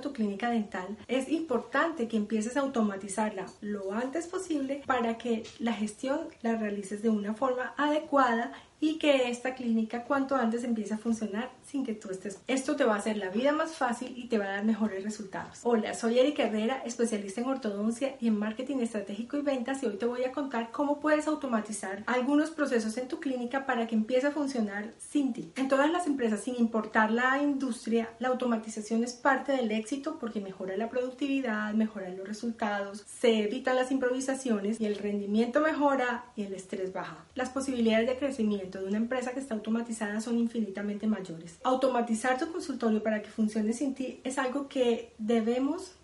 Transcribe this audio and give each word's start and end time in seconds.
Tu 0.00 0.12
clínica 0.12 0.50
dental, 0.50 0.96
es 1.08 1.28
importante 1.28 2.08
que 2.08 2.16
empieces 2.16 2.56
a 2.56 2.60
automatizarla 2.60 3.46
lo 3.60 3.92
antes 3.92 4.26
posible 4.26 4.82
para 4.86 5.18
que 5.18 5.44
la 5.58 5.72
gestión 5.72 6.28
la 6.42 6.56
realices 6.56 7.02
de 7.02 7.10
una 7.10 7.34
forma 7.34 7.74
adecuada 7.76 8.52
y 8.80 8.98
que 8.98 9.30
esta 9.30 9.54
clínica 9.54 10.04
cuanto 10.04 10.36
antes 10.36 10.64
empiece 10.64 10.94
a 10.94 10.98
funcionar 10.98 11.50
sin 11.64 11.84
que 11.84 11.94
tú 11.94 12.10
estés. 12.10 12.38
Esto 12.46 12.76
te 12.76 12.84
va 12.84 12.94
a 12.94 12.98
hacer 12.98 13.16
la 13.16 13.30
vida 13.30 13.52
más 13.52 13.74
fácil 13.74 14.12
y 14.16 14.28
te 14.28 14.38
va 14.38 14.44
a 14.44 14.48
dar 14.48 14.64
mejores 14.64 15.02
resultados. 15.02 15.60
Hola, 15.62 15.94
soy 15.94 16.18
Erika 16.18 16.44
Herrera, 16.44 16.82
especialista 16.84 17.40
en 17.40 17.48
ortodoncia 17.48 18.16
y 18.20 18.28
en 18.28 18.38
marketing 18.38 18.76
estratégico 18.78 19.36
y 19.36 19.42
ventas 19.42 19.82
y 19.82 19.86
hoy 19.86 19.96
te 19.96 20.06
voy 20.06 20.24
a 20.24 20.32
contar 20.32 20.70
cómo 20.70 21.00
puedes 21.00 21.26
automatizar 21.26 22.04
algunos 22.06 22.50
procesos 22.50 22.96
en 22.98 23.08
tu 23.08 23.20
clínica 23.20 23.66
para 23.66 23.86
que 23.86 23.94
empiece 23.94 24.26
a 24.26 24.32
funcionar 24.32 24.92
sin 24.98 25.32
ti. 25.32 25.52
En 25.56 25.68
todas 25.68 25.90
las 25.90 26.06
empresas, 26.06 26.40
sin 26.40 26.56
importar 26.56 27.10
la 27.10 27.42
industria, 27.42 28.10
la 28.18 28.28
automatización 28.28 29.04
es 29.04 29.14
parte 29.14 29.52
del 29.52 29.70
éxito 29.72 30.18
porque 30.18 30.40
mejora 30.40 30.76
la 30.76 30.90
productividad, 30.90 31.72
mejora 31.74 32.10
los 32.10 32.26
resultados, 32.26 33.04
se 33.06 33.44
evitan 33.44 33.76
las 33.76 33.90
improvisaciones 33.90 34.80
y 34.80 34.86
el 34.86 34.96
rendimiento 34.96 35.60
mejora 35.60 36.26
y 36.36 36.42
el 36.42 36.54
estrés 36.54 36.92
baja. 36.92 37.24
Las 37.34 37.50
posibilidades 37.50 38.06
de 38.08 38.16
crecimiento 38.16 38.65
de 38.70 38.84
una 38.84 38.96
empresa 38.96 39.32
que 39.32 39.40
está 39.40 39.54
automatizada 39.54 40.20
son 40.20 40.38
infinitamente 40.38 41.06
mayores. 41.06 41.58
Automatizar 41.64 42.38
tu 42.38 42.50
consultorio 42.52 43.02
para 43.02 43.22
que 43.22 43.30
funcione 43.30 43.72
sin 43.72 43.94
ti 43.94 44.20
es 44.24 44.38
algo 44.38 44.68
que 44.68 45.12
debemos 45.18 45.96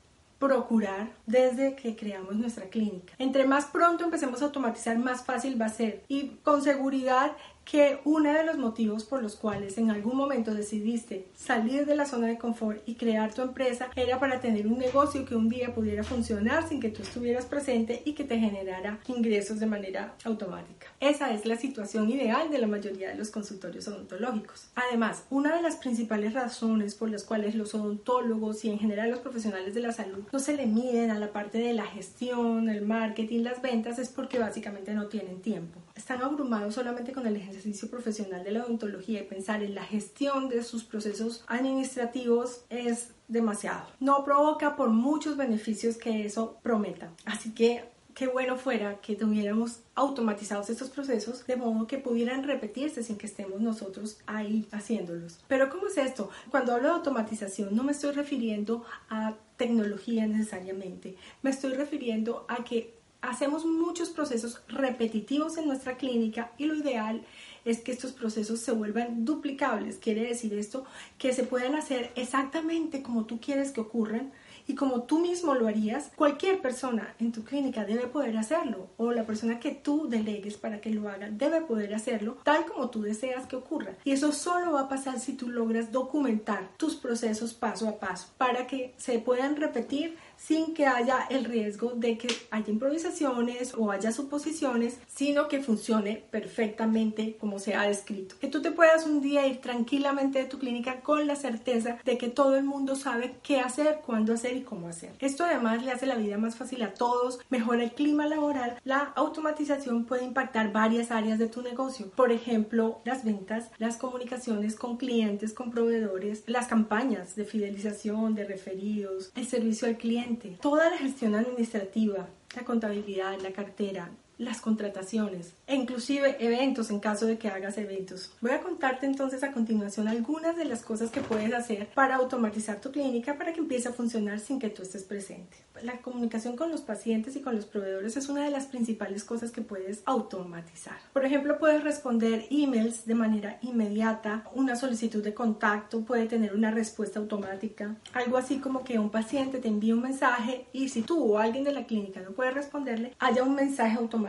procurar 0.43 1.13
desde 1.25 1.77
que 1.77 1.95
creamos 1.95 2.35
nuestra 2.35 2.65
clínica. 2.65 3.15
Entre 3.19 3.47
más 3.47 3.67
pronto 3.67 4.03
empecemos 4.03 4.43
a 4.43 4.47
automatizar, 4.47 4.99
más 4.99 5.25
fácil 5.25 5.61
va 5.61 5.67
a 5.67 5.69
ser. 5.69 6.03
Y 6.09 6.31
con 6.43 6.63
seguridad 6.63 7.37
que 7.65 8.01
uno 8.05 8.33
de 8.33 8.45
los 8.45 8.59
motivos 8.59 9.05
por 9.05 9.23
los 9.23 9.37
cuales 9.37 9.79
en 9.79 9.91
algún 9.91 10.17
momento 10.17 10.55
decidiste 10.55 11.27
salir 11.35 11.87
de 11.87 11.97
la 11.97 12.07
zona 12.07 12.27
de 12.27 12.39
confort 12.39 12.83
y 12.87 12.95
crear 12.95 13.33
tu 13.33 13.43
empresa 13.43 13.89
era 13.97 14.19
para 14.19 14.41
tener 14.41 14.67
un 14.67 14.79
negocio 14.79 15.25
que 15.25 15.35
un 15.35 15.49
día 15.49 15.75
pudiera 15.75 16.03
funcionar 16.03 16.69
sin 16.69 16.81
que 16.81 16.91
tú 16.91 17.03
estuvieras 17.03 17.47
presente 17.47 18.03
y 18.05 18.13
que 18.13 18.25
te 18.25 18.39
generara 18.39 18.99
ingresos 19.07 19.61
de 19.61 19.67
manera 19.67 20.15
automática. 20.25 20.89
Esa 21.01 21.33
es 21.33 21.47
la 21.47 21.57
situación 21.57 22.11
ideal 22.11 22.51
de 22.51 22.59
la 22.59 22.67
mayoría 22.67 23.11
de 23.11 23.17
los 23.17 23.31
consultorios 23.31 23.89
odontológicos. 23.89 24.67
Además, 24.75 25.25
una 25.31 25.57
de 25.57 25.63
las 25.63 25.77
principales 25.77 26.33
razones 26.33 26.95
por 26.95 27.11
las 27.11 27.25
cuales 27.25 27.55
los 27.55 27.75
odontólogos 27.75 28.65
y 28.65 28.71
en 28.71 28.79
general 28.79 29.11
los 29.11 29.21
profesionales 29.21 29.75
de 29.75 29.81
la 29.81 29.93
salud 29.93 30.25
no 30.33 30.39
se 30.39 30.57
le 30.57 30.67
miden 30.67 31.11
a 31.11 31.19
la 31.19 31.33
parte 31.33 31.59
de 31.59 31.73
la 31.73 31.87
gestión, 31.87 32.69
el 32.69 32.83
marketing, 32.83 33.43
las 33.43 33.63
ventas 33.63 33.99
es 33.99 34.09
porque 34.09 34.39
básicamente 34.39 34.95
no 34.95 35.07
tienen 35.07 35.41
tiempo. 35.41 35.79
Están 35.95 36.23
abrumados 36.23 36.75
solamente 36.75 37.13
con 37.13 37.27
el 37.27 37.37
ejercicio 37.37 37.91
profesional 37.91 38.45
de 38.45 38.53
la 38.53 38.65
odontología 38.65 39.21
y 39.21 39.25
pensar 39.25 39.63
en 39.63 39.75
la 39.75 39.85
gestión 39.85 40.49
de 40.49 40.63
sus 40.63 40.85
procesos 40.85 41.45
administrativos 41.47 42.65
es 42.71 43.11
demasiado. 43.29 43.87
No 44.01 44.25
provoca 44.25 44.77
por 44.77 44.91
muchos 44.91 45.37
beneficios 45.37 45.97
que 45.97 46.25
eso 46.25 46.59
prometa. 46.63 47.11
Así 47.25 47.53
que 47.53 47.85
qué 48.15 48.27
bueno 48.27 48.57
fuera 48.57 49.01
que 49.01 49.17
tuviéramos 49.17 49.81
automatizados 49.95 50.71
estos 50.71 50.91
procesos 50.91 51.47
de 51.47 51.57
modo 51.57 51.87
que 51.87 51.99
pudieran 51.99 52.45
repetirse 52.45 53.03
sin 53.03 53.17
que 53.17 53.27
estemos 53.27 53.61
nosotros 53.61 54.19
ahí 54.27 54.67
haciéndolos. 54.71 55.39
Pero 55.49 55.71
¿cómo 55.71 55.87
es 55.87 55.97
esto? 55.97 56.31
Cuando 56.51 56.75
hablo 56.75 56.89
de 56.89 56.95
automatización 56.95 57.75
no 57.75 57.85
me 57.85 57.93
estoy 57.93 58.13
refiriendo 58.13 58.85
a 59.09 59.35
tecnología 59.57 60.27
necesariamente, 60.27 61.17
me 61.43 61.51
estoy 61.51 61.75
refiriendo 61.75 62.45
a 62.49 62.65
que 62.65 63.02
hacemos 63.23 63.65
muchos 63.65 64.11
procesos 64.11 64.61
repetitivos 64.69 65.57
en 65.57 65.67
nuestra 65.67 65.97
clínica 65.97 66.53
y 66.59 66.67
lo 66.67 66.75
ideal 66.75 67.25
es 67.65 67.81
que 67.81 67.93
estos 67.93 68.13
procesos 68.13 68.61
se 68.61 68.73
vuelvan 68.73 69.25
duplicables. 69.25 69.97
Quiere 69.97 70.27
decir 70.27 70.53
esto 70.55 70.85
que 71.19 71.33
se 71.33 71.45
puedan 71.45 71.77
hacer 71.77 72.11
exactamente 72.17 73.03
como 73.03 73.25
tú 73.25 73.41
quieres 73.41 73.71
que 73.71 73.81
ocurran 73.81 74.33
y 74.67 74.75
como 74.75 75.03
tú 75.03 75.19
mismo 75.19 75.55
lo 75.55 75.67
harías, 75.67 76.11
cualquier 76.15 76.61
persona 76.61 77.15
en 77.19 77.33
tu 77.33 77.45
clínica 77.45 77.85
debe 77.85 78.07
poder 78.07 78.37
hacerlo 78.37 78.89
o 78.97 79.13
la 79.13 79.27
persona 79.27 79.59
que 79.59 79.73
tú 79.73 80.09
delegues 80.09 80.57
para 80.57 80.81
que 80.81 80.91
lo 80.91 81.09
haga 81.09 81.31
debe 81.31 81.63
poder 81.63 81.95
hacerlo 81.95 82.39
tal 82.45 82.65
como 82.67 82.91
tú 82.91 83.03
deseas 83.03 83.47
que 83.47 83.57
ocurra. 83.57 83.95
Y 84.05 84.13
eso 84.13 84.33
solo 84.33 84.73
va 84.73 84.83
a 84.83 84.89
pasar 84.89 85.19
si 85.19 85.35
tú 85.35 85.49
logras 85.49 85.93
documentar 85.93 86.71
tus 86.77 86.95
procesos 86.95 87.55
paso 87.55 87.89
a 87.89 87.99
paso 87.99 88.29
para 88.39 88.67
que 88.67 88.95
se 88.97 89.19
puedan 89.19 89.57
repetir 89.57 90.17
sin 90.47 90.75
que 90.75 90.87
haya 90.87 91.27
el 91.31 91.45
riesgo 91.45 91.93
de 91.95 92.19
que 92.19 92.29
haya 92.51 92.71
improvisaciones 92.71 93.75
o 93.77 93.91
haya 93.91 94.11
suposiciones, 94.13 94.99
sino 95.07 95.49
que 95.49 95.63
funcione 95.63 96.25
perfectamente 96.31 97.37
como 97.39 97.59
se 97.59 97.75
ha 97.75 97.83
descrito. 97.83 98.35
Que 98.41 98.49
tú 98.49 98.61
te 98.61 98.73
puedas 98.73 99.07
un 99.07 99.21
día 99.21 99.47
ir 99.47 99.61
tranquilamente 99.61 100.41
de 100.41 100.47
tu 100.47 100.59
clínica 100.59 101.01
con 101.01 101.27
la 101.27 101.37
certeza 101.37 101.99
de 102.05 102.19
que 102.19 102.29
todo 102.29 102.57
el 102.57 102.65
mundo 102.65 102.97
sabe 102.97 103.37
qué 103.43 103.61
hacer, 103.61 104.01
cuándo 104.05 104.35
hacer 104.35 104.57
y 104.57 104.63
cómo 104.63 104.89
hacer. 104.89 105.13
Esto 105.21 105.45
además 105.45 105.85
le 105.85 105.93
hace 105.93 106.07
la 106.07 106.17
vida 106.17 106.39
más 106.39 106.57
fácil 106.57 106.83
a 106.83 106.95
todos, 106.95 107.41
mejora 107.49 107.85
el 107.85 107.93
clima 107.93 108.27
laboral. 108.27 108.79
La 108.85 109.13
automatización 109.15 110.07
puede 110.07 110.25
impactar 110.25 110.73
varias 110.73 111.11
áreas 111.11 111.39
de 111.39 111.49
tu 111.49 111.63
negocio, 111.63 112.11
por 112.11 112.33
ejemplo, 112.33 113.01
las 113.05 113.25
ventas, 113.25 113.71
las 113.79 113.97
comunicaciones 113.97 114.75
con 114.75 114.97
clientes, 114.97 115.53
con 115.53 115.71
proveedores, 115.71 116.43
las 116.47 116.67
campañas 116.67 117.37
de 117.37 117.45
fidelización, 117.45 118.35
de 118.35 118.45
referidos, 118.45 119.31
el 119.37 119.47
servicio 119.47 119.87
al 119.87 119.97
cliente 119.97 120.32
toda 120.61 120.91
la 120.91 120.99
gestión 120.99 121.35
administrativa, 121.35 122.29
la 122.57 122.65
contabilidad, 122.65 123.41
la 123.41 123.53
cartera, 123.53 124.11
las 124.39 124.61
contrataciones 124.61 125.53
e 125.67 125.75
inclusive 125.75 126.37
eventos 126.41 126.91
en 126.91 127.01
caso 127.01 127.27
de 127.27 127.39
que 127.39 127.49
hagas 127.49 127.79
eventos. 127.79 128.33
Voy 128.41 128.53
a 128.53 128.61
contarte 128.61 129.07
entonces 129.07 129.43
a 129.43 129.53
continuación 129.53 130.09
algunas 130.09 130.57
de 130.57 130.65
las 130.65 130.83
cosas 130.83 131.11
que 131.11 131.21
puedes 131.21 131.53
hacer 131.53 131.89
para 131.95 132.17
automatizar 132.17 132.81
tu 132.81 132.91
clínica 132.91 133.37
para 133.37 133.53
que 133.53 133.61
empiece 133.61 133.89
a 133.89 133.93
funcionar 133.93 134.41
sin 134.41 134.59
que 134.59 134.71
tú 134.71 134.83
estés 134.83 135.05
presente. 135.05 135.59
La 135.83 135.99
comunicación 135.99 136.57
con 136.57 136.71
los 136.71 136.83
pacientes 136.83 137.35
y 137.35 137.41
con 137.41 137.57
los 137.57 137.67
proveedores 137.67 138.17
es 138.17 138.29
una 138.29 138.45
de 138.45 138.51
las 138.51 138.67
principales 138.67 139.25
cosas 139.25 139.51
que 139.51 139.63
puedes 139.63 140.03
automatizar. 140.05 140.99
Por 141.13 141.25
ejemplo, 141.25 141.59
puedes 141.59 141.83
responder 141.83 142.47
emails 142.51 143.05
de 143.07 143.15
manera 143.15 143.59
inmediata, 143.63 144.45
una 144.55 144.77
solicitud 144.77 145.23
de 145.23 145.35
contacto 145.35 146.03
puede 146.03 146.27
tener 146.27 146.55
una 146.55 146.71
respuesta 146.71 147.19
automática, 147.19 147.97
algo 148.13 148.37
así 148.37 148.59
como 148.59 148.85
que 148.85 148.99
un 148.99 149.11
paciente 149.11 149.59
te 149.59 149.69
envía 149.69 149.95
un 149.95 150.03
mensaje 150.03 150.67
y 150.73 150.89
si 150.89 151.03
tú 151.03 151.33
o 151.33 151.39
alguien 151.39 151.65
de 151.65 151.73
la 151.73 151.87
clínica 151.87 152.21
no 152.21 152.31
puede 152.31 152.53
responderle, 152.53 153.15
haya 153.19 153.43
un 153.43 153.55
mensaje 153.55 153.97
automático 153.97 154.22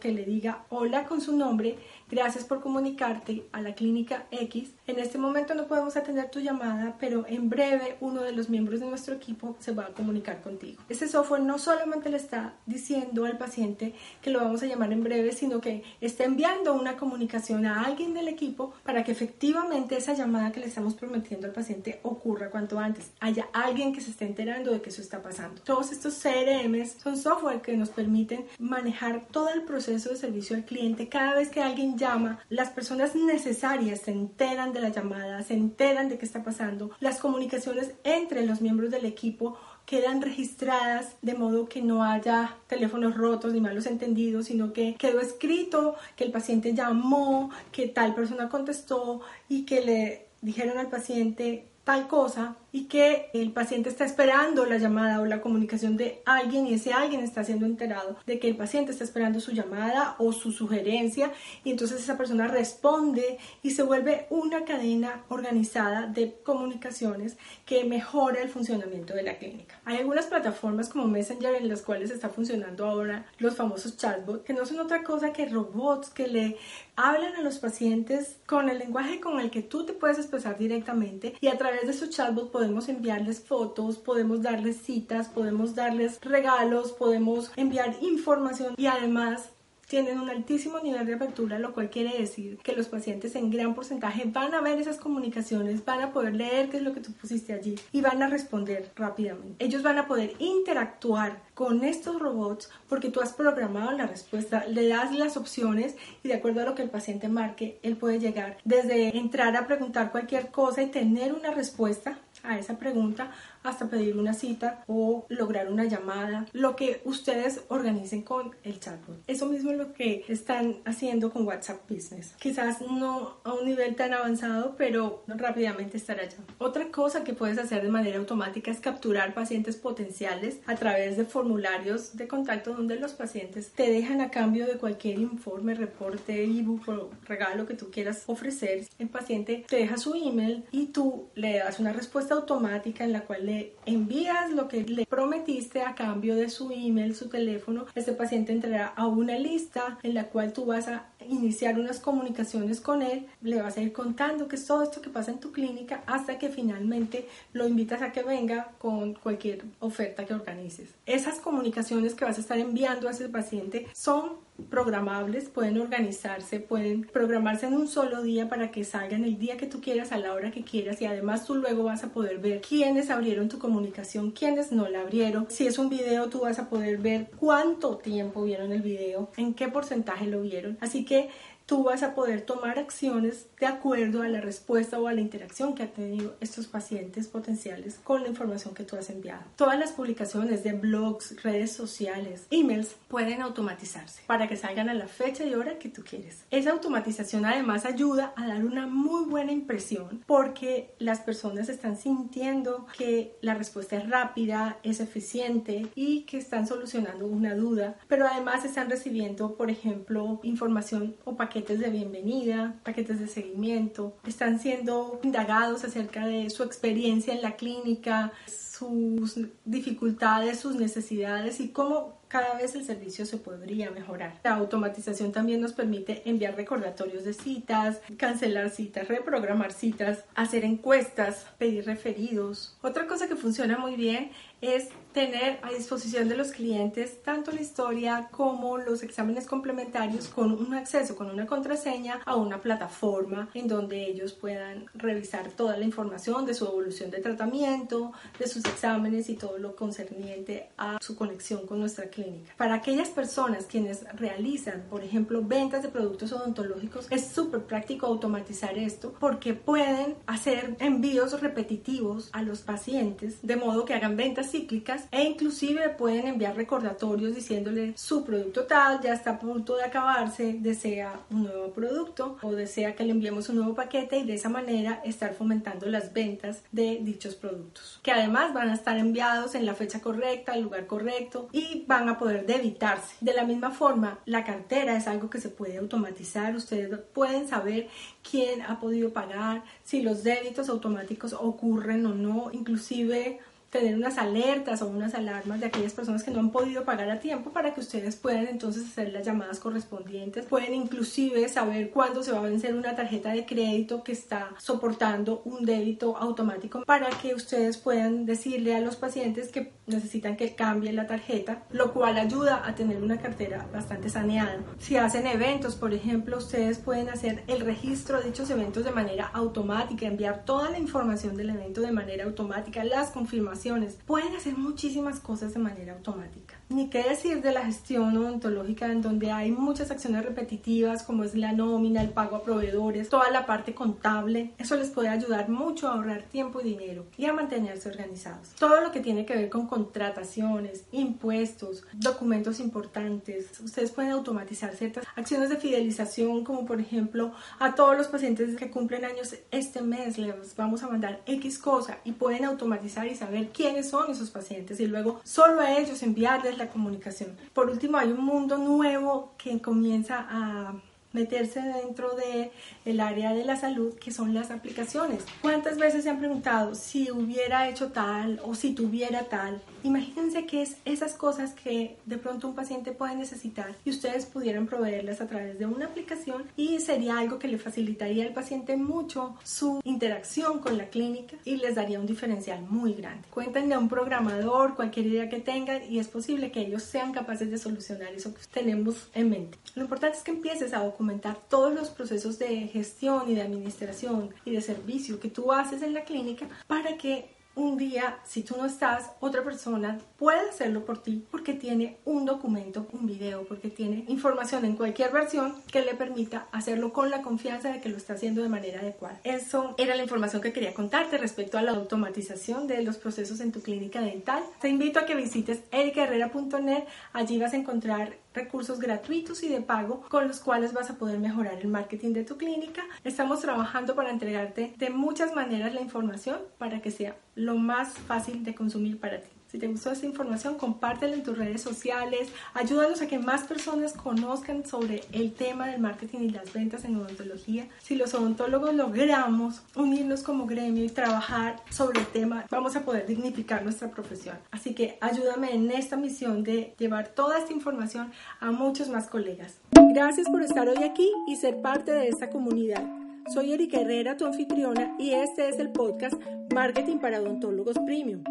que 0.00 0.12
le 0.12 0.24
diga, 0.24 0.64
hola 0.68 1.04
con 1.04 1.20
su 1.20 1.36
nombre, 1.36 1.78
gracias 2.10 2.44
por 2.44 2.60
comunicarte 2.60 3.44
a 3.52 3.60
la 3.60 3.74
clínica 3.74 4.26
X. 4.30 4.70
En 4.86 4.98
este 4.98 5.18
momento 5.18 5.54
no 5.54 5.66
podemos 5.66 5.96
atender 5.96 6.30
tu 6.30 6.40
llamada, 6.40 6.96
pero 6.98 7.24
en 7.26 7.48
breve 7.48 7.96
uno 8.00 8.22
de 8.22 8.32
los 8.32 8.48
miembros 8.48 8.80
de 8.80 8.86
nuestro 8.86 9.14
equipo 9.14 9.56
se 9.58 9.72
va 9.72 9.86
a 9.86 9.88
comunicar 9.88 10.40
contigo. 10.42 10.82
Este 10.88 11.08
software 11.08 11.42
no 11.42 11.58
solamente 11.58 12.10
le 12.10 12.16
está 12.16 12.54
diciendo 12.66 13.24
al 13.24 13.38
paciente 13.38 13.94
que 14.22 14.30
lo 14.30 14.40
vamos 14.40 14.62
a 14.62 14.66
llamar 14.66 14.92
en 14.92 15.02
breve, 15.02 15.32
sino 15.32 15.60
que 15.60 15.82
está 16.00 16.24
enviando 16.24 16.74
una 16.74 16.96
comunicación 16.96 17.66
a 17.66 17.84
alguien 17.84 18.14
del 18.14 18.28
equipo 18.28 18.72
para 18.84 19.04
que 19.04 19.12
efectivamente 19.12 19.96
esa 19.96 20.14
llamada 20.14 20.52
que 20.52 20.60
le 20.60 20.66
estamos 20.66 20.94
prometiendo 20.94 21.46
al 21.46 21.52
paciente 21.52 22.00
ocurra 22.02 22.50
cuanto 22.50 22.78
antes. 22.78 23.10
Haya 23.20 23.48
alguien 23.52 23.92
que 23.92 24.00
se 24.00 24.10
esté 24.10 24.26
enterando 24.26 24.72
de 24.72 24.80
que 24.80 24.90
eso 24.90 25.02
está 25.02 25.22
pasando. 25.22 25.60
Todos 25.62 25.92
estos 25.92 26.14
CRMs 26.14 26.96
son 27.02 27.16
software 27.16 27.60
que 27.60 27.76
nos 27.76 27.90
permiten 27.90 28.44
manejar 28.58 29.26
todo 29.30 29.37
el 29.46 29.62
proceso 29.62 30.10
de 30.10 30.16
servicio 30.16 30.56
al 30.56 30.64
cliente. 30.64 31.08
Cada 31.08 31.34
vez 31.34 31.50
que 31.50 31.62
alguien 31.62 31.96
llama, 31.96 32.40
las 32.48 32.70
personas 32.70 33.14
necesarias 33.14 34.00
se 34.00 34.10
enteran 34.10 34.72
de 34.72 34.80
la 34.80 34.88
llamada, 34.88 35.42
se 35.42 35.54
enteran 35.54 36.08
de 36.08 36.18
qué 36.18 36.24
está 36.24 36.42
pasando. 36.42 36.90
Las 36.98 37.20
comunicaciones 37.20 37.92
entre 38.02 38.44
los 38.44 38.60
miembros 38.60 38.90
del 38.90 39.04
equipo 39.04 39.56
quedan 39.86 40.20
registradas 40.20 41.14
de 41.22 41.34
modo 41.34 41.68
que 41.68 41.80
no 41.80 42.02
haya 42.02 42.56
teléfonos 42.66 43.16
rotos 43.16 43.52
ni 43.52 43.60
malos 43.60 43.86
entendidos, 43.86 44.46
sino 44.46 44.72
que 44.72 44.96
quedó 44.96 45.20
escrito 45.20 45.94
que 46.16 46.24
el 46.24 46.32
paciente 46.32 46.74
llamó, 46.74 47.50
que 47.70 47.86
tal 47.86 48.14
persona 48.14 48.48
contestó 48.48 49.20
y 49.48 49.64
que 49.64 49.80
le 49.80 50.26
dijeron 50.42 50.78
al 50.78 50.88
paciente 50.88 51.68
tal 51.84 52.06
cosa 52.06 52.56
y 52.72 52.84
que 52.84 53.30
el 53.32 53.52
paciente 53.52 53.88
está 53.88 54.04
esperando 54.04 54.66
la 54.66 54.78
llamada 54.78 55.20
o 55.20 55.24
la 55.24 55.40
comunicación 55.40 55.96
de 55.96 56.22
alguien 56.26 56.66
y 56.66 56.74
ese 56.74 56.92
alguien 56.92 57.20
está 57.20 57.44
siendo 57.44 57.66
enterado 57.66 58.16
de 58.26 58.38
que 58.38 58.48
el 58.48 58.56
paciente 58.56 58.92
está 58.92 59.04
esperando 59.04 59.40
su 59.40 59.52
llamada 59.52 60.16
o 60.18 60.32
su 60.32 60.52
sugerencia 60.52 61.32
y 61.64 61.70
entonces 61.70 62.02
esa 62.02 62.18
persona 62.18 62.48
responde 62.48 63.38
y 63.62 63.70
se 63.70 63.82
vuelve 63.82 64.26
una 64.30 64.64
cadena 64.64 65.24
organizada 65.28 66.06
de 66.06 66.36
comunicaciones 66.42 67.36
que 67.64 67.84
mejora 67.84 68.42
el 68.42 68.48
funcionamiento 68.48 69.14
de 69.14 69.22
la 69.22 69.38
clínica. 69.38 69.80
Hay 69.84 69.98
algunas 69.98 70.26
plataformas 70.26 70.88
como 70.88 71.06
Messenger 71.06 71.54
en 71.54 71.68
las 71.68 71.82
cuales 71.82 72.10
está 72.10 72.28
funcionando 72.28 72.86
ahora 72.86 73.26
los 73.38 73.56
famosos 73.56 73.96
chatbots 73.96 74.44
que 74.44 74.52
no 74.52 74.66
son 74.66 74.80
otra 74.80 75.02
cosa 75.02 75.32
que 75.32 75.46
robots 75.46 76.10
que 76.10 76.26
le 76.26 76.56
hablan 76.96 77.36
a 77.36 77.42
los 77.42 77.58
pacientes 77.58 78.36
con 78.46 78.68
el 78.68 78.78
lenguaje 78.78 79.20
con 79.20 79.40
el 79.40 79.50
que 79.50 79.62
tú 79.62 79.86
te 79.86 79.92
puedes 79.92 80.18
expresar 80.18 80.58
directamente 80.58 81.34
y 81.40 81.48
a 81.48 81.56
través 81.56 81.82
de 81.82 81.92
esos 81.92 82.10
chatbots 82.10 82.50
podemos 82.50 82.67
enviarles 82.88 83.40
fotos, 83.40 83.98
podemos 83.98 84.42
darles 84.42 84.76
citas, 84.82 85.28
podemos 85.28 85.74
darles 85.74 86.20
regalos, 86.20 86.92
podemos 86.92 87.50
enviar 87.56 87.96
información 88.02 88.74
y 88.76 88.86
además 88.86 89.50
tienen 89.88 90.20
un 90.20 90.28
altísimo 90.28 90.78
nivel 90.80 91.06
de 91.06 91.14
apertura, 91.14 91.58
lo 91.58 91.72
cual 91.72 91.88
quiere 91.88 92.16
decir 92.18 92.58
que 92.58 92.74
los 92.74 92.88
pacientes 92.88 93.34
en 93.34 93.50
gran 93.50 93.74
porcentaje 93.74 94.24
van 94.26 94.54
a 94.54 94.60
ver 94.60 94.78
esas 94.78 94.98
comunicaciones, 94.98 95.84
van 95.84 96.02
a 96.02 96.12
poder 96.12 96.34
leer 96.34 96.68
qué 96.68 96.76
es 96.76 96.82
lo 96.82 96.92
que 96.92 97.00
tú 97.00 97.12
pusiste 97.12 97.54
allí 97.54 97.74
y 97.90 98.02
van 98.02 98.22
a 98.22 98.28
responder 98.28 98.90
rápidamente. 98.94 99.64
Ellos 99.64 99.82
van 99.82 99.98
a 99.98 100.06
poder 100.06 100.34
interactuar 100.38 101.42
con 101.54 101.84
estos 101.84 102.20
robots 102.20 102.70
porque 102.88 103.08
tú 103.08 103.20
has 103.20 103.32
programado 103.32 103.92
la 103.92 104.06
respuesta, 104.06 104.66
le 104.66 104.88
das 104.88 105.16
las 105.16 105.38
opciones 105.38 105.96
y 106.22 106.28
de 106.28 106.34
acuerdo 106.34 106.60
a 106.60 106.64
lo 106.64 106.74
que 106.74 106.82
el 106.82 106.90
paciente 106.90 107.28
marque, 107.28 107.78
él 107.82 107.96
puede 107.96 108.20
llegar 108.20 108.58
desde 108.64 109.16
entrar 109.16 109.56
a 109.56 109.66
preguntar 109.66 110.12
cualquier 110.12 110.50
cosa 110.50 110.82
y 110.82 110.88
tener 110.88 111.32
una 111.32 111.50
respuesta 111.50 112.18
a 112.48 112.58
esa 112.58 112.74
pregunta 112.74 113.30
hasta 113.62 113.88
pedir 113.88 114.16
una 114.16 114.34
cita 114.34 114.84
o 114.86 115.26
lograr 115.28 115.70
una 115.70 115.84
llamada, 115.84 116.46
lo 116.52 116.76
que 116.76 117.00
ustedes 117.04 117.62
organicen 117.68 118.22
con 118.22 118.54
el 118.62 118.80
chatbot. 118.80 119.18
Eso 119.26 119.46
mismo 119.46 119.70
es 119.70 119.78
lo 119.78 119.92
que 119.92 120.24
están 120.28 120.76
haciendo 120.84 121.30
con 121.30 121.46
WhatsApp 121.46 121.88
Business. 121.88 122.34
Quizás 122.38 122.80
no 122.80 123.38
a 123.44 123.52
un 123.52 123.66
nivel 123.66 123.94
tan 123.96 124.12
avanzado, 124.12 124.74
pero 124.76 125.24
rápidamente 125.26 125.96
estará 125.96 126.22
allá. 126.22 126.38
Otra 126.58 126.90
cosa 126.90 127.24
que 127.24 127.34
puedes 127.34 127.58
hacer 127.58 127.82
de 127.82 127.88
manera 127.88 128.18
automática 128.18 128.70
es 128.70 128.80
capturar 128.80 129.34
pacientes 129.34 129.76
potenciales 129.76 130.60
a 130.66 130.74
través 130.74 131.16
de 131.16 131.24
formularios 131.24 132.16
de 132.16 132.28
contacto 132.28 132.74
donde 132.74 132.96
los 132.96 133.12
pacientes 133.12 133.72
te 133.72 133.90
dejan 133.90 134.20
a 134.20 134.30
cambio 134.30 134.66
de 134.66 134.74
cualquier 134.74 135.18
informe, 135.18 135.74
reporte, 135.74 136.44
ebook 136.44 136.88
o 136.88 137.10
regalo 137.24 137.66
que 137.66 137.74
tú 137.74 137.90
quieras 137.90 138.24
ofrecer. 138.26 138.86
El 138.98 139.08
paciente 139.08 139.64
te 139.68 139.76
deja 139.76 139.96
su 139.96 140.14
email 140.14 140.64
y 140.70 140.86
tú 140.86 141.28
le 141.34 141.58
das 141.58 141.78
una 141.80 141.92
respuesta 141.92 142.34
automática 142.34 143.04
en 143.04 143.12
la 143.12 143.22
cual 143.22 143.47
le 143.48 143.72
envías 143.86 144.50
lo 144.52 144.68
que 144.68 144.84
le 144.84 145.06
prometiste 145.06 145.80
a 145.80 145.94
cambio 145.94 146.36
de 146.36 146.50
su 146.50 146.70
email, 146.70 147.14
su 147.14 147.28
teléfono. 147.28 147.86
Este 147.94 148.12
paciente 148.12 148.52
entrará 148.52 148.88
a 148.88 149.06
una 149.06 149.38
lista 149.38 149.98
en 150.02 150.12
la 150.14 150.24
cual 150.24 150.52
tú 150.52 150.66
vas 150.66 150.86
a 150.88 151.06
iniciar 151.28 151.78
unas 151.78 152.00
comunicaciones 152.00 152.80
con 152.80 153.02
él, 153.02 153.26
le 153.42 153.60
vas 153.60 153.76
a 153.76 153.80
ir 153.80 153.92
contando 153.92 154.48
qué 154.48 154.56
es 154.56 154.66
todo 154.66 154.82
esto 154.82 155.00
que 155.00 155.10
pasa 155.10 155.30
en 155.30 155.38
tu 155.38 155.52
clínica 155.52 156.02
hasta 156.06 156.38
que 156.38 156.48
finalmente 156.48 157.26
lo 157.52 157.68
invitas 157.68 158.02
a 158.02 158.12
que 158.12 158.22
venga 158.22 158.72
con 158.78 159.14
cualquier 159.14 159.64
oferta 159.80 160.24
que 160.24 160.34
organices. 160.34 160.90
Esas 161.06 161.40
comunicaciones 161.40 162.14
que 162.14 162.24
vas 162.24 162.38
a 162.38 162.40
estar 162.40 162.58
enviando 162.58 163.08
a 163.08 163.12
ese 163.12 163.28
paciente 163.28 163.86
son 163.94 164.48
programables, 164.70 165.48
pueden 165.48 165.80
organizarse, 165.80 166.60
pueden 166.60 167.02
programarse 167.02 167.66
en 167.66 167.74
un 167.74 167.86
solo 167.86 168.22
día 168.22 168.48
para 168.48 168.70
que 168.70 168.84
salgan 168.84 169.24
el 169.24 169.38
día 169.38 169.56
que 169.56 169.66
tú 169.66 169.80
quieras, 169.80 170.12
a 170.12 170.18
la 170.18 170.32
hora 170.32 170.50
que 170.50 170.62
quieras 170.62 171.00
y 171.00 171.06
además 171.06 171.44
tú 171.44 171.54
luego 171.54 171.84
vas 171.84 172.02
a 172.04 172.08
poder 172.08 172.38
ver 172.38 172.60
quiénes 172.60 173.10
abrieron 173.10 173.48
tu 173.48 173.58
comunicación, 173.58 174.32
quiénes 174.32 174.72
no 174.72 174.88
la 174.88 175.02
abrieron. 175.02 175.46
Si 175.48 175.66
es 175.66 175.78
un 175.78 175.88
video, 175.88 176.28
tú 176.28 176.40
vas 176.40 176.58
a 176.58 176.68
poder 176.68 176.98
ver 176.98 177.30
cuánto 177.38 177.98
tiempo 177.98 178.42
vieron 178.42 178.72
el 178.72 178.82
video, 178.82 179.30
en 179.36 179.54
qué 179.54 179.68
porcentaje 179.68 180.26
lo 180.26 180.42
vieron. 180.42 180.76
Así 180.80 181.04
que 181.04 181.17
calle 181.18 181.28
tú 181.68 181.84
vas 181.84 182.02
a 182.02 182.14
poder 182.14 182.40
tomar 182.40 182.78
acciones 182.78 183.46
de 183.60 183.66
acuerdo 183.66 184.22
a 184.22 184.28
la 184.28 184.40
respuesta 184.40 184.98
o 184.98 185.06
a 185.06 185.12
la 185.12 185.20
interacción 185.20 185.74
que 185.74 185.82
han 185.82 185.90
tenido 185.90 186.34
estos 186.40 186.66
pacientes 186.66 187.28
potenciales 187.28 188.00
con 188.02 188.22
la 188.22 188.28
información 188.28 188.72
que 188.72 188.84
tú 188.84 188.96
has 188.96 189.10
enviado. 189.10 189.42
Todas 189.54 189.78
las 189.78 189.92
publicaciones 189.92 190.64
de 190.64 190.72
blogs, 190.72 191.42
redes 191.42 191.70
sociales, 191.70 192.46
emails 192.50 192.96
pueden 193.08 193.42
automatizarse 193.42 194.22
para 194.26 194.48
que 194.48 194.56
salgan 194.56 194.88
a 194.88 194.94
la 194.94 195.08
fecha 195.08 195.44
y 195.44 195.54
hora 195.54 195.78
que 195.78 195.90
tú 195.90 196.02
quieres. 196.08 196.42
Esa 196.50 196.70
automatización 196.70 197.44
además 197.44 197.84
ayuda 197.84 198.32
a 198.34 198.46
dar 198.46 198.64
una 198.64 198.86
muy 198.86 199.26
buena 199.26 199.52
impresión 199.52 200.24
porque 200.26 200.94
las 200.98 201.20
personas 201.20 201.68
están 201.68 201.98
sintiendo 201.98 202.86
que 202.96 203.36
la 203.42 203.52
respuesta 203.52 203.96
es 203.96 204.08
rápida, 204.08 204.78
es 204.84 205.00
eficiente 205.00 205.86
y 205.94 206.22
que 206.22 206.38
están 206.38 206.66
solucionando 206.66 207.26
una 207.26 207.54
duda, 207.54 207.98
pero 208.08 208.26
además 208.26 208.64
están 208.64 208.88
recibiendo, 208.88 209.54
por 209.54 209.68
ejemplo, 209.68 210.40
información 210.42 211.14
o 211.26 211.36
paquetes 211.36 211.57
paquetes 211.58 211.80
de 211.80 211.90
bienvenida, 211.90 212.76
paquetes 212.84 213.18
de 213.18 213.26
seguimiento, 213.26 214.16
están 214.24 214.60
siendo 214.60 215.18
indagados 215.24 215.82
acerca 215.82 216.24
de 216.24 216.50
su 216.50 216.62
experiencia 216.62 217.34
en 217.34 217.42
la 217.42 217.56
clínica, 217.56 218.32
sus 218.46 219.40
dificultades, 219.64 220.60
sus 220.60 220.76
necesidades 220.76 221.58
y 221.58 221.70
cómo 221.70 222.20
cada 222.28 222.54
vez 222.54 222.74
el 222.74 222.84
servicio 222.84 223.26
se 223.26 223.38
podría 223.38 223.90
mejorar. 223.90 224.38
La 224.44 224.54
automatización 224.54 225.32
también 225.32 225.60
nos 225.60 225.72
permite 225.72 226.22
enviar 226.28 226.54
recordatorios 226.54 227.24
de 227.24 227.32
citas, 227.32 228.00
cancelar 228.16 228.70
citas, 228.70 229.08
reprogramar 229.08 229.72
citas, 229.72 230.24
hacer 230.34 230.64
encuestas, 230.64 231.46
pedir 231.58 231.86
referidos. 231.86 232.76
Otra 232.82 233.06
cosa 233.06 233.28
que 233.28 233.36
funciona 233.36 233.78
muy 233.78 233.96
bien 233.96 234.30
es 234.60 234.88
tener 235.12 235.58
a 235.62 235.70
disposición 235.70 236.28
de 236.28 236.36
los 236.36 236.50
clientes 236.50 237.22
tanto 237.22 237.52
la 237.52 237.60
historia 237.60 238.28
como 238.30 238.76
los 238.76 239.02
exámenes 239.02 239.46
complementarios 239.46 240.28
con 240.28 240.52
un 240.52 240.74
acceso, 240.74 241.16
con 241.16 241.30
una 241.30 241.46
contraseña 241.46 242.20
a 242.26 242.34
una 242.34 242.60
plataforma 242.60 243.48
en 243.54 243.68
donde 243.68 244.04
ellos 244.04 244.32
puedan 244.32 244.86
revisar 244.94 245.50
toda 245.52 245.76
la 245.76 245.84
información 245.84 246.44
de 246.44 246.54
su 246.54 246.66
evolución 246.66 247.10
de 247.10 247.20
tratamiento, 247.20 248.12
de 248.38 248.48
sus 248.48 248.64
exámenes 248.64 249.28
y 249.28 249.34
todo 249.34 249.58
lo 249.58 249.76
concerniente 249.76 250.68
a 250.76 250.98
su 251.00 251.16
conexión 251.16 251.66
con 251.66 251.78
nuestra 251.78 252.06
clínica 252.06 252.17
para 252.56 252.74
aquellas 252.74 253.08
personas 253.08 253.66
quienes 253.66 254.04
realizan, 254.14 254.84
por 254.90 255.02
ejemplo, 255.02 255.42
ventas 255.42 255.82
de 255.82 255.88
productos 255.88 256.32
odontológicos, 256.32 257.06
es 257.10 257.26
súper 257.28 257.62
práctico 257.62 258.06
automatizar 258.06 258.76
esto 258.78 259.14
porque 259.18 259.54
pueden 259.54 260.16
hacer 260.26 260.76
envíos 260.80 261.40
repetitivos 261.40 262.30
a 262.32 262.42
los 262.42 262.60
pacientes 262.60 263.38
de 263.42 263.56
modo 263.56 263.84
que 263.84 263.94
hagan 263.94 264.16
ventas 264.16 264.50
cíclicas 264.50 265.06
e 265.10 265.24
inclusive 265.24 265.88
pueden 265.90 266.26
enviar 266.26 266.56
recordatorios 266.56 267.34
diciéndole 267.34 267.94
su 267.96 268.24
producto 268.24 268.64
tal 268.64 269.00
ya 269.00 269.12
está 269.12 269.32
a 269.32 269.38
punto 269.38 269.76
de 269.76 269.84
acabarse, 269.84 270.56
desea 270.60 271.20
un 271.30 271.44
nuevo 271.44 271.72
producto 271.72 272.36
o 272.42 272.52
desea 272.52 272.94
que 272.94 273.04
le 273.04 273.12
enviemos 273.12 273.48
un 273.48 273.56
nuevo 273.56 273.74
paquete 273.74 274.18
y 274.18 274.26
de 274.26 274.34
esa 274.34 274.48
manera 274.48 275.00
estar 275.04 275.34
fomentando 275.34 275.86
las 275.86 276.12
ventas 276.12 276.62
de 276.72 276.98
dichos 277.02 277.34
productos 277.34 278.00
que 278.02 278.12
además 278.12 278.54
van 278.54 278.70
a 278.70 278.74
estar 278.74 278.96
enviados 278.96 279.54
en 279.54 279.66
la 279.66 279.74
fecha 279.74 280.00
correcta, 280.00 280.52
al 280.52 280.62
lugar 280.62 280.86
correcto 280.86 281.48
y 281.52 281.84
van 281.86 282.07
a 282.08 282.18
poder 282.18 282.46
debitarse. 282.46 283.14
De 283.20 283.32
la 283.32 283.44
misma 283.44 283.70
forma, 283.70 284.18
la 284.24 284.44
cartera 284.44 284.96
es 284.96 285.06
algo 285.06 285.30
que 285.30 285.40
se 285.40 285.48
puede 285.48 285.78
automatizar. 285.78 286.54
Ustedes 286.54 286.98
pueden 287.12 287.48
saber 287.48 287.88
quién 288.28 288.62
ha 288.62 288.80
podido 288.80 289.12
pagar, 289.12 289.62
si 289.84 290.02
los 290.02 290.22
débitos 290.22 290.68
automáticos 290.68 291.32
ocurren 291.32 292.04
o 292.06 292.14
no, 292.14 292.50
inclusive 292.52 293.40
tener 293.70 293.94
unas 293.94 294.16
alertas 294.16 294.80
o 294.80 294.88
unas 294.88 295.14
alarmas 295.14 295.60
de 295.60 295.66
aquellas 295.66 295.92
personas 295.92 296.22
que 296.22 296.30
no 296.30 296.40
han 296.40 296.50
podido 296.50 296.84
pagar 296.84 297.10
a 297.10 297.20
tiempo 297.20 297.50
para 297.50 297.74
que 297.74 297.80
ustedes 297.80 298.16
puedan 298.16 298.46
entonces 298.46 298.86
hacer 298.86 299.12
las 299.12 299.26
llamadas 299.26 299.60
correspondientes. 299.60 300.46
Pueden 300.46 300.74
inclusive 300.74 301.48
saber 301.48 301.90
cuándo 301.90 302.22
se 302.22 302.32
va 302.32 302.38
a 302.38 302.42
vencer 302.42 302.74
una 302.74 302.96
tarjeta 302.96 303.32
de 303.32 303.44
crédito 303.44 304.02
que 304.02 304.12
está 304.12 304.50
soportando 304.58 305.42
un 305.44 305.64
débito 305.64 306.16
automático 306.16 306.82
para 306.84 307.10
que 307.10 307.34
ustedes 307.34 307.76
puedan 307.76 308.24
decirle 308.24 308.74
a 308.74 308.80
los 308.80 308.96
pacientes 308.96 309.52
que 309.52 309.72
necesitan 309.86 310.36
que 310.36 310.54
cambien 310.54 310.96
la 310.96 311.06
tarjeta, 311.06 311.64
lo 311.70 311.92
cual 311.92 312.16
ayuda 312.18 312.66
a 312.66 312.74
tener 312.74 313.02
una 313.02 313.18
cartera 313.18 313.66
bastante 313.72 314.08
saneada. 314.08 314.58
Si 314.78 314.96
hacen 314.96 315.26
eventos, 315.26 315.76
por 315.76 315.92
ejemplo, 315.92 316.38
ustedes 316.38 316.78
pueden 316.78 317.08
hacer 317.08 317.44
el 317.46 317.60
registro 317.60 318.18
de 318.18 318.26
dichos 318.26 318.50
eventos 318.50 318.84
de 318.84 318.92
manera 318.92 319.26
automática, 319.26 320.06
enviar 320.06 320.44
toda 320.44 320.70
la 320.70 320.78
información 320.78 321.36
del 321.36 321.50
evento 321.50 321.80
de 321.80 321.92
manera 321.92 322.24
automática, 322.24 322.84
las 322.84 323.10
confirmaciones. 323.10 323.57
Pueden 324.06 324.34
hacer 324.36 324.56
muchísimas 324.56 325.20
cosas 325.20 325.54
de 325.54 325.60
manera 325.60 325.94
automática. 325.94 326.54
Ni 326.68 326.88
qué 326.88 327.02
decir 327.02 327.42
de 327.42 327.52
la 327.52 327.64
gestión 327.64 328.16
odontológica 328.16 328.86
en 328.86 329.02
donde 329.02 329.32
hay 329.32 329.50
muchas 329.50 329.90
acciones 329.90 330.24
repetitivas 330.24 331.02
como 331.02 331.24
es 331.24 331.34
la 331.34 331.52
nómina, 331.52 332.02
el 332.02 332.10
pago 332.10 332.36
a 332.36 332.42
proveedores, 332.42 333.08
toda 333.08 333.30
la 333.30 333.46
parte 333.46 333.74
contable. 333.74 334.52
Eso 334.58 334.76
les 334.76 334.90
puede 334.90 335.08
ayudar 335.08 335.48
mucho 335.48 335.88
a 335.88 335.94
ahorrar 335.94 336.22
tiempo 336.22 336.60
y 336.60 336.64
dinero 336.64 337.06
y 337.16 337.24
a 337.24 337.32
mantenerse 337.32 337.88
organizados. 337.88 338.50
Todo 338.58 338.80
lo 338.80 338.92
que 338.92 339.00
tiene 339.00 339.26
que 339.26 339.34
ver 339.34 339.48
con 339.48 339.66
contrataciones, 339.66 340.84
impuestos, 340.92 341.84
documentos 341.94 342.60
importantes. 342.60 343.60
Ustedes 343.60 343.90
pueden 343.90 344.12
automatizar 344.12 344.74
ciertas 344.76 345.04
acciones 345.16 345.48
de 345.48 345.56
fidelización 345.56 346.44
como 346.44 346.64
por 346.64 346.80
ejemplo 346.80 347.32
a 347.58 347.74
todos 347.74 347.96
los 347.96 348.08
pacientes 348.08 348.56
que 348.56 348.70
cumplen 348.70 349.04
años 349.04 349.34
este 349.50 349.82
mes 349.82 350.18
les 350.18 350.56
vamos 350.56 350.82
a 350.82 350.88
mandar 350.88 351.22
X 351.26 351.58
cosa 351.58 351.98
y 352.04 352.12
pueden 352.12 352.44
automatizar 352.44 353.06
y 353.06 353.14
saber 353.14 353.47
quiénes 353.48 353.88
son 353.88 354.10
esos 354.10 354.30
pacientes 354.30 354.80
y 354.80 354.86
luego 354.86 355.20
solo 355.24 355.60
a 355.60 355.78
ellos 355.78 356.02
enviarles 356.02 356.58
la 356.58 356.68
comunicación. 356.68 357.36
Por 357.52 357.70
último, 357.70 357.98
hay 357.98 358.10
un 358.10 358.24
mundo 358.24 358.58
nuevo 358.58 359.34
que 359.38 359.60
comienza 359.60 360.26
a 360.28 360.74
meterse 361.12 361.60
dentro 361.60 362.14
de 362.14 362.52
el 362.84 363.00
área 363.00 363.32
de 363.32 363.44
la 363.44 363.56
salud 363.56 363.94
que 363.94 364.12
son 364.12 364.34
las 364.34 364.50
aplicaciones. 364.50 365.24
¿Cuántas 365.40 365.78
veces 365.78 366.04
se 366.04 366.10
han 366.10 366.18
preguntado 366.18 366.74
si 366.74 367.10
hubiera 367.10 367.68
hecho 367.68 367.88
tal 367.88 368.40
o 368.44 368.54
si 368.54 368.72
tuviera 368.72 369.24
tal? 369.24 369.60
Imagínense 369.82 370.46
que 370.46 370.62
es 370.62 370.76
esas 370.84 371.14
cosas 371.14 371.52
que 371.52 371.96
de 372.06 372.18
pronto 372.18 372.48
un 372.48 372.54
paciente 372.54 372.92
puede 372.92 373.14
necesitar 373.14 373.74
y 373.84 373.90
ustedes 373.90 374.26
pudieran 374.26 374.66
proveerlas 374.66 375.20
a 375.20 375.26
través 375.26 375.58
de 375.58 375.66
una 375.66 375.86
aplicación 375.86 376.44
y 376.56 376.80
sería 376.80 377.18
algo 377.18 377.38
que 377.38 377.48
le 377.48 377.58
facilitaría 377.58 378.24
al 378.24 378.32
paciente 378.32 378.76
mucho 378.76 379.36
su 379.44 379.80
interacción 379.84 380.58
con 380.58 380.78
la 380.78 380.88
clínica 380.88 381.36
y 381.44 381.56
les 381.56 381.76
daría 381.76 382.00
un 382.00 382.06
diferencial 382.06 382.62
muy 382.68 382.94
grande. 382.94 383.26
Cuéntenle 383.30 383.74
a 383.74 383.78
un 383.78 383.88
programador 383.88 384.74
cualquier 384.74 385.06
idea 385.06 385.28
que 385.28 385.40
tengan 385.40 385.82
y 385.90 385.98
es 385.98 386.08
posible 386.08 386.50
que 386.50 386.60
ellos 386.60 386.82
sean 386.82 387.12
capaces 387.12 387.50
de 387.50 387.58
solucionar 387.58 388.12
eso 388.12 388.34
que 388.34 388.40
tenemos 388.52 389.08
en 389.14 389.30
mente. 389.30 389.58
Lo 389.74 389.82
importante 389.82 390.18
es 390.18 390.24
que 390.24 390.32
empieces 390.32 390.72
a 390.74 390.84
documentar 390.84 391.36
todos 391.48 391.72
los 391.72 391.90
procesos 391.90 392.38
de 392.38 392.68
gestión 392.68 393.30
y 393.30 393.34
de 393.34 393.42
administración 393.42 394.30
y 394.44 394.50
de 394.52 394.60
servicio 394.60 395.20
que 395.20 395.28
tú 395.28 395.52
haces 395.52 395.82
en 395.82 395.94
la 395.94 396.04
clínica 396.04 396.46
para 396.66 396.96
que 396.96 397.37
un 397.54 397.76
día, 397.76 398.18
si 398.24 398.42
tú 398.42 398.56
no 398.56 398.66
estás, 398.66 399.10
otra 399.20 399.42
persona 399.42 399.98
puede 400.16 400.48
hacerlo 400.48 400.84
por 400.84 401.02
ti 401.02 401.24
porque 401.30 401.54
tiene 401.54 401.96
un 402.04 402.24
documento, 402.24 402.86
un 402.92 403.06
video, 403.06 403.44
porque 403.44 403.68
tiene 403.68 404.04
información 404.08 404.64
en 404.64 404.76
cualquier 404.76 405.12
versión 405.12 405.54
que 405.72 405.82
le 405.82 405.94
permita 405.94 406.46
hacerlo 406.52 406.92
con 406.92 407.10
la 407.10 407.22
confianza 407.22 407.72
de 407.72 407.80
que 407.80 407.88
lo 407.88 407.96
está 407.96 408.14
haciendo 408.14 408.42
de 408.42 408.48
manera 408.48 408.80
adecuada. 408.80 409.20
Eso 409.24 409.74
era 409.76 409.96
la 409.96 410.02
información 410.02 410.40
que 410.40 410.52
quería 410.52 410.72
contarte 410.72 411.18
respecto 411.18 411.58
a 411.58 411.62
la 411.62 411.72
automatización 411.72 412.66
de 412.68 412.82
los 412.82 412.96
procesos 412.96 413.40
en 413.40 413.50
tu 413.50 413.60
clínica 413.60 414.00
dental. 414.00 414.42
Te 414.60 414.68
invito 414.68 415.00
a 415.00 415.06
que 415.06 415.16
visites 415.16 415.60
ericaherrera.net. 415.72 416.84
Allí 417.12 417.38
vas 417.38 417.54
a 417.54 417.56
encontrar 417.56 418.16
recursos 418.38 418.78
gratuitos 418.78 419.42
y 419.42 419.48
de 419.48 419.60
pago 419.60 420.02
con 420.08 420.28
los 420.28 420.40
cuales 420.40 420.72
vas 420.72 420.90
a 420.90 420.96
poder 420.96 421.18
mejorar 421.18 421.58
el 421.60 421.68
marketing 421.68 422.12
de 422.12 422.24
tu 422.24 422.36
clínica. 422.36 422.84
Estamos 423.04 423.40
trabajando 423.40 423.94
para 423.94 424.10
entregarte 424.10 424.74
de 424.76 424.90
muchas 424.90 425.34
maneras 425.34 425.74
la 425.74 425.80
información 425.80 426.38
para 426.56 426.80
que 426.80 426.90
sea 426.90 427.16
lo 427.34 427.56
más 427.56 427.94
fácil 427.94 428.44
de 428.44 428.54
consumir 428.54 429.00
para 429.00 429.20
ti. 429.20 429.37
Si 429.50 429.58
te 429.58 429.66
gustó 429.66 429.90
esta 429.90 430.04
información, 430.04 430.56
compártela 430.58 431.14
en 431.14 431.22
tus 431.22 431.38
redes 431.38 431.62
sociales. 431.62 432.28
Ayúdanos 432.52 433.00
a 433.00 433.06
que 433.06 433.18
más 433.18 433.44
personas 433.44 433.94
conozcan 433.94 434.66
sobre 434.66 435.00
el 435.12 435.32
tema 435.32 435.68
del 435.68 435.80
marketing 435.80 436.18
y 436.20 436.30
las 436.30 436.52
ventas 436.52 436.84
en 436.84 436.96
odontología. 436.96 437.66
Si 437.82 437.96
los 437.96 438.12
odontólogos 438.12 438.74
logramos 438.74 439.62
unirnos 439.74 440.22
como 440.22 440.46
gremio 440.46 440.84
y 440.84 440.90
trabajar 440.90 441.62
sobre 441.70 442.00
el 442.00 442.06
tema, 442.08 442.44
vamos 442.50 442.76
a 442.76 442.82
poder 442.82 443.06
dignificar 443.06 443.62
nuestra 443.62 443.90
profesión. 443.90 444.36
Así 444.50 444.74
que 444.74 444.98
ayúdame 445.00 445.54
en 445.54 445.70
esta 445.70 445.96
misión 445.96 446.44
de 446.44 446.74
llevar 446.78 447.08
toda 447.08 447.38
esta 447.38 447.54
información 447.54 448.12
a 448.40 448.50
muchos 448.50 448.90
más 448.90 449.08
colegas. 449.08 449.54
Gracias 449.94 450.28
por 450.28 450.42
estar 450.42 450.68
hoy 450.68 450.84
aquí 450.84 451.10
y 451.26 451.36
ser 451.36 451.62
parte 451.62 451.92
de 451.92 452.08
esta 452.08 452.28
comunidad. 452.28 452.84
Soy 453.32 453.52
Erika 453.52 453.80
Herrera, 453.80 454.16
tu 454.16 454.26
anfitriona, 454.26 454.94
y 454.98 455.10
este 455.10 455.48
es 455.48 455.58
el 455.58 455.70
podcast 455.70 456.14
Marketing 456.54 456.98
para 456.98 457.20
Odontólogos 457.20 457.78
Premium. 457.86 458.22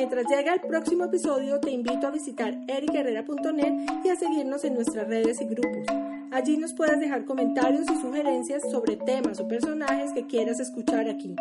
Mientras 0.00 0.24
llega 0.30 0.54
el 0.54 0.60
próximo 0.62 1.04
episodio, 1.04 1.60
te 1.60 1.72
invito 1.72 2.06
a 2.06 2.10
visitar 2.10 2.58
ericarrera.net 2.66 3.74
y 4.02 4.08
a 4.08 4.16
seguirnos 4.16 4.64
en 4.64 4.72
nuestras 4.72 5.06
redes 5.06 5.42
y 5.42 5.44
grupos. 5.44 5.84
Allí 6.30 6.56
nos 6.56 6.72
puedes 6.72 6.98
dejar 7.00 7.26
comentarios 7.26 7.82
y 7.82 8.00
sugerencias 8.00 8.62
sobre 8.70 8.96
temas 8.96 9.40
o 9.40 9.46
personajes 9.46 10.14
que 10.14 10.26
quieras 10.26 10.58
escuchar 10.58 11.06
aquí. 11.06 11.36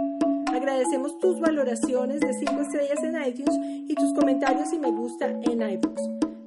Agradecemos 0.51 1.17
tus 1.19 1.39
valoraciones 1.39 2.19
de 2.19 2.33
5 2.33 2.61
estrellas 2.63 3.01
en 3.01 3.25
iTunes 3.25 3.57
y 3.87 3.95
tus 3.95 4.13
comentarios 4.13 4.73
y 4.73 4.79
me 4.79 4.91
gusta 4.91 5.27
en 5.27 5.61
iBooks. 5.61 6.01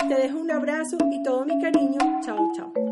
Te 0.06 0.14
dejo 0.14 0.38
un 0.38 0.50
abrazo 0.50 0.98
y 1.10 1.22
todo 1.22 1.46
mi 1.46 1.58
cariño. 1.62 1.98
Chao, 2.22 2.52
chao. 2.54 2.91